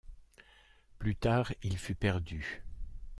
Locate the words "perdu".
1.93-2.63